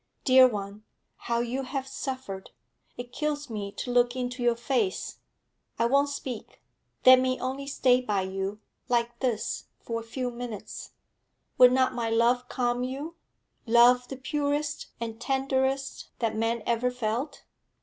[0.23, 0.83] 'Dear one,
[1.15, 2.49] how you have suffered!
[2.97, 5.19] It kills me to look into your face.
[5.77, 6.59] I won't speak;
[7.05, 10.93] let me only stay by you, like this, for a few minutes.
[11.59, 13.13] Will not my love calm you
[13.67, 17.43] love the purest and tenderest that man ever felt?